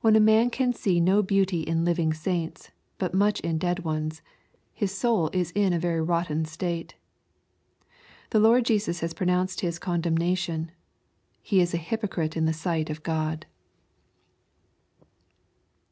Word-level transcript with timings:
When 0.00 0.16
a 0.16 0.20
man 0.20 0.50
can 0.50 0.72
see 0.72 0.98
no 0.98 1.22
beauty 1.22 1.60
in 1.60 1.84
living 1.84 2.12
saints, 2.12 2.72
but 2.98 3.14
much 3.14 3.38
in 3.38 3.56
dead 3.56 3.84
ones, 3.84 4.20
his 4.72 4.90
soul 4.92 5.30
is 5.32 5.52
in 5.52 5.72
a 5.72 5.78
very 5.78 6.00
rotten 6.02 6.44
state. 6.44 6.96
The 8.30 8.40
Lord 8.40 8.64
Jesus 8.64 8.98
has 8.98 9.14
pronounced 9.14 9.60
his 9.60 9.78
condemnation. 9.78 10.72
He 11.40 11.58
b 11.58 11.68
a 11.72 11.76
hypocrite 11.76 12.36
in 12.36 12.46
the 12.46 12.52
sight 12.52 12.90
of 12.90 13.04
God. 13.04 13.46